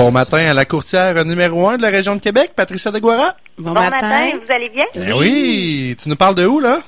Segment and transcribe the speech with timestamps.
[0.00, 3.34] Bon matin à la courtière numéro 1 de la région de Québec, Patricia Deguara.
[3.58, 4.30] Bon, matin.
[4.42, 4.86] vous allez bien?
[4.94, 5.94] Ben oui.
[6.02, 6.78] Tu nous parles de où, là?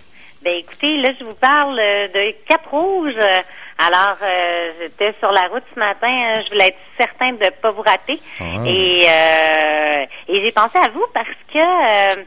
[0.42, 3.12] Ben écoutez, là, je vous parle euh, de Cap-Rouge.
[3.76, 6.08] Alors, euh, j'étais sur la route ce matin.
[6.08, 8.18] Hein, je voulais être certain de ne pas vous rater.
[8.40, 8.44] Ah.
[8.66, 12.24] Et, euh, et j'ai pensé à vous parce que euh,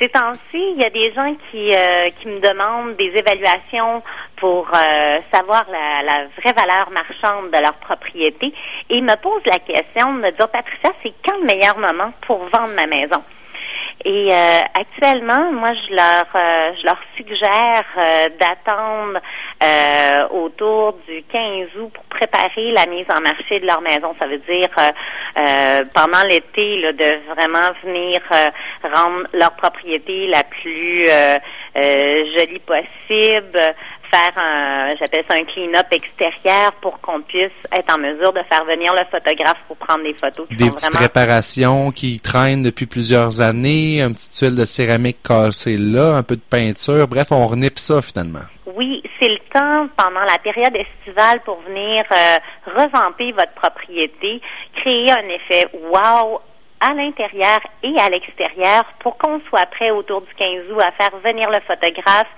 [0.00, 4.02] ces temps-ci, il y a des gens qui, euh, qui me demandent des évaluations
[4.36, 8.52] pour euh, savoir la, la vraie valeur marchande de leur propriété
[8.90, 12.38] et me posent la question de me dire, Patricia, c'est quand le meilleur moment pour
[12.44, 13.22] vendre ma maison?
[14.04, 19.18] Et euh, actuellement, moi, je leur, euh, je leur suggère euh, d'attendre
[19.62, 24.14] euh, autour du 15 août pour préparer la mise en marché de leur maison.
[24.20, 24.90] Ça veut dire euh,
[25.38, 28.20] euh, pendant l'été, là, de vraiment venir
[28.84, 31.08] rendre leur propriété la plus
[31.74, 33.74] jolie possible,
[34.10, 38.64] faire un, j'appelle ça un clean-up extérieur pour qu'on puisse être en mesure de faire
[38.64, 40.48] venir le photographe pour prendre des photos.
[40.48, 44.64] qui Des sont petites vraiment réparations qui traînent depuis plusieurs années, un petit tuile de
[44.64, 47.06] céramique cassée là, un peu de peinture.
[47.08, 48.46] Bref, on renipe ça finalement.
[48.74, 54.40] Oui, c'est le temps pendant la période estivale pour venir euh, revamper votre propriété,
[54.74, 56.40] créer un effet wow
[56.80, 61.18] à l'intérieur et à l'extérieur pour qu'on soit prêt autour du 15 août à faire
[61.20, 62.28] venir le photographe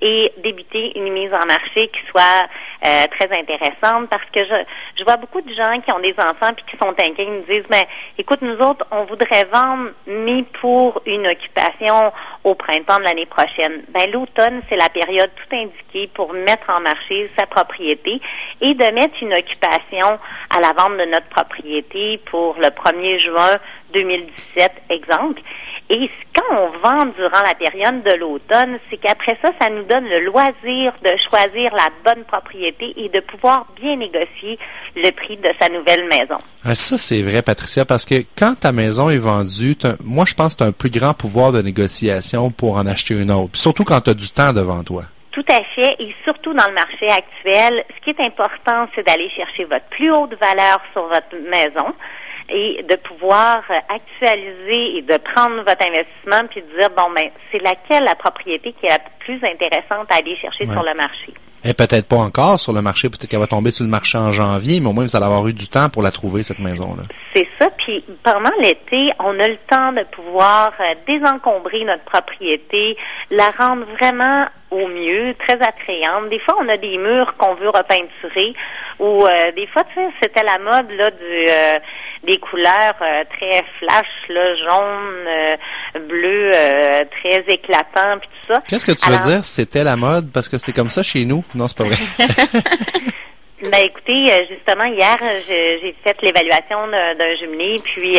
[0.00, 2.46] et débuter une mise en marché qui soit
[2.84, 4.08] euh, très intéressante.
[4.10, 4.64] Parce que je,
[4.98, 7.42] je vois beaucoup de gens qui ont des enfants puis qui sont inquiets, ils me
[7.42, 7.86] disent mais
[8.18, 12.12] écoute nous autres on voudrait vendre mais pour une occupation
[12.46, 13.82] au printemps de l'année prochaine.
[13.88, 18.20] Ben l'automne c'est la période tout indiquée pour mettre en marché sa propriété
[18.60, 20.18] et de mettre une occupation
[20.50, 23.58] à la vente de notre propriété pour le 1er juin
[23.92, 25.42] 2017 exemple.
[25.88, 30.04] Et quand on vend durant la période de l'automne, c'est qu'après ça, ça nous donne
[30.04, 34.58] le loisir de choisir la bonne propriété et de pouvoir bien négocier
[34.96, 36.38] le prix de sa nouvelle maison.
[36.64, 40.54] Ah, Ça, c'est vrai, Patricia, parce que quand ta maison est vendue, moi, je pense
[40.54, 43.56] que tu as un plus grand pouvoir de négociation pour en acheter une autre.
[43.56, 45.04] Surtout quand tu as du temps devant toi.
[45.30, 49.30] Tout à fait, et surtout dans le marché actuel, ce qui est important, c'est d'aller
[49.36, 51.94] chercher votre plus haute valeur sur votre maison
[52.48, 57.28] et de pouvoir euh, actualiser et de prendre votre investissement puis de dire bon ben
[57.50, 60.72] c'est laquelle la propriété qui est la plus intéressante à aller chercher Ouais.
[60.74, 61.32] sur le marché?
[61.64, 64.30] Est peut-être pas encore sur le marché, peut-être qu'elle va tomber sur le marché en
[64.30, 67.02] janvier, mais au moins vous allez avoir eu du temps pour la trouver, cette maison-là.
[67.34, 67.68] C'est ça.
[67.78, 72.96] Puis pendant l'été, on a le temps de pouvoir euh, désencombrer notre propriété,
[73.32, 76.28] la rendre vraiment au mieux, très attrayante.
[76.30, 78.54] Des fois, on a des murs qu'on veut repeinturer,
[79.00, 81.78] ou euh, des fois, tu sais, c'était la mode là du euh,
[82.26, 88.62] des couleurs euh, très flash, là, jaune, euh, bleu, euh, très éclatant, puis tout ça.
[88.68, 90.30] Qu'est-ce que tu Alors- veux dire, c'était la mode?
[90.32, 91.44] Parce que c'est comme ça chez nous.
[91.54, 91.96] Non, c'est pas vrai.
[93.72, 95.16] Ben écoutez, justement hier,
[95.48, 98.18] j'ai fait l'évaluation d'un jumelé, puis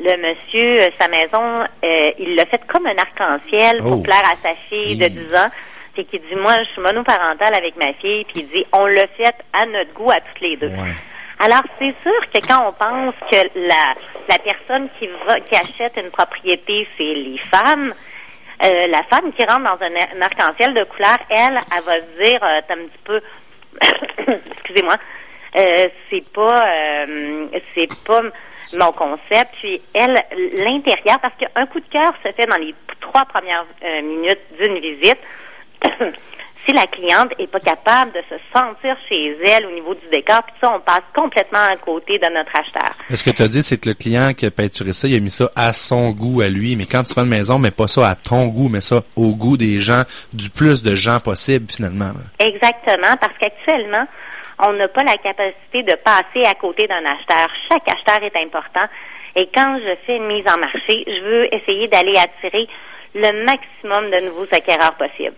[0.00, 3.88] le monsieur, sa maison, euh, il l'a fait comme un arc-en-ciel Oh.
[3.94, 5.10] pour plaire à sa fille de Oui.
[5.10, 5.48] 10 ans.
[5.96, 9.08] Fait qu'il dit, moi, je suis monoparentale avec ma fille, puis il dit, on l'a
[9.16, 10.68] fait à notre goût à toutes les deux.
[10.68, 10.94] Ouais.
[11.40, 13.94] Alors, c'est sûr que quand on pense que la,
[14.28, 17.94] la personne qui va, qui achète une propriété, c'est les femmes,
[18.64, 22.22] euh, la femme qui rentre dans un, un arc-en-ciel de couleur, elle, elle va se
[22.22, 23.20] dire, euh, un petit peu,
[24.52, 24.96] excusez-moi,
[25.56, 28.22] euh, c'est pas, euh, c'est pas
[28.78, 29.54] mon concept.
[29.60, 30.20] Puis elle,
[30.54, 34.78] l'intérieur, parce qu'un coup de cœur se fait dans les trois premières euh, minutes d'une
[34.78, 35.18] visite.
[36.68, 40.42] si la cliente est pas capable de se sentir chez elle au niveau du décor,
[40.42, 42.94] puis ça, on passe complètement à côté de notre acheteur.
[43.08, 45.16] Mais ce que tu as dit, c'est que le client qui a peinturé ça, il
[45.16, 46.76] a mis ça à son goût, à lui.
[46.76, 49.34] Mais quand tu fais une maison, mets pas ça à ton goût, mais ça au
[49.34, 50.02] goût des gens,
[50.32, 52.12] du plus de gens possible, finalement.
[52.38, 54.06] Exactement, parce qu'actuellement,
[54.58, 57.48] on n'a pas la capacité de passer à côté d'un acheteur.
[57.70, 58.86] Chaque acheteur est important.
[59.36, 62.68] Et quand je fais une mise en marché, je veux essayer d'aller attirer
[63.14, 65.36] le maximum de nouveaux acquéreurs possibles.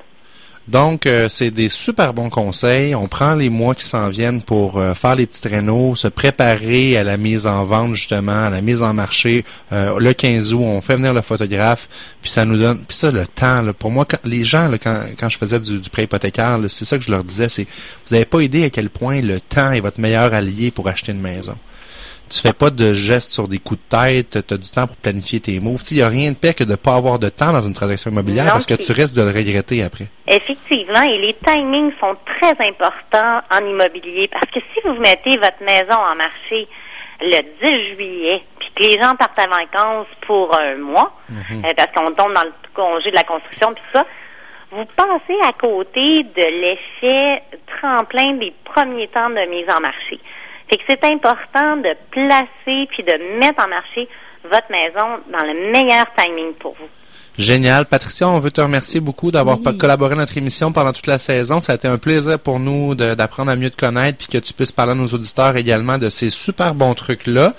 [0.71, 2.95] Donc, euh, c'est des super bons conseils.
[2.95, 6.97] On prend les mois qui s'en viennent pour euh, faire les petits rénaux, se préparer
[6.97, 9.45] à la mise en vente, justement, à la mise en marché.
[9.73, 11.89] Euh, le 15 août, on fait venir le photographe,
[12.23, 12.79] puis ça nous donne...
[12.87, 15.91] Puis ça, le temps, pour moi, quand, les gens, quand, quand je faisais du, du
[15.91, 17.65] prêt hypothécaire, c'est ça que je leur disais, c'est
[18.07, 21.11] vous n'avez pas idée à quel point le temps est votre meilleur allié pour acheter
[21.11, 21.57] une maison.
[22.31, 24.97] Tu fais pas de gestes sur des coups de tête, tu as du temps pour
[24.97, 25.83] planifier tes moves.
[25.91, 28.13] Il n'y a rien de pire que de pas avoir de temps dans une transaction
[28.13, 30.07] immobilière Non, parce que tu risques de le regretter après.
[30.29, 35.61] Effectivement, et les timings sont très importants en immobilier parce que si vous mettez votre
[35.61, 36.69] maison en marché
[37.21, 41.91] le 10 juillet, puis que les gens partent en vacances pour un mois, euh, parce
[41.95, 44.07] qu'on tombe dans le congé de la construction, puis tout ça,
[44.71, 47.43] vous passez à côté de l'effet
[47.81, 50.21] tremplin des premiers temps de mise en marché.
[50.71, 54.09] Fait que c'est important de placer puis de mettre en marché
[54.45, 56.89] votre maison dans le meilleur timing pour vous.
[57.41, 57.87] Génial.
[57.87, 61.59] Patricia, on veut te remercier beaucoup d'avoir collaboré à notre émission pendant toute la saison.
[61.59, 64.53] Ça a été un plaisir pour nous d'apprendre à mieux te connaître puis que tu
[64.53, 67.55] puisses parler à nos auditeurs également de ces super bons trucs-là.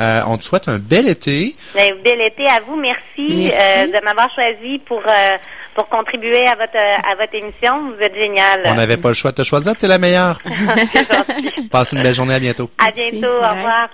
[0.00, 1.56] Euh, on te souhaite un bel été.
[1.74, 2.76] Un ben, bel été à vous.
[2.76, 5.36] Merci, euh, de m'avoir choisi pour euh,
[5.74, 7.92] pour contribuer à votre à votre émission.
[7.96, 8.62] Vous êtes génial.
[8.66, 9.74] On n'avait pas le choix de te choisir.
[9.76, 10.38] Tu es la meilleure.
[10.92, 11.68] C'est gentil.
[11.68, 12.34] Passe une belle journée.
[12.34, 12.70] À bientôt.
[12.78, 13.26] À bientôt.
[13.26, 13.88] Au revoir.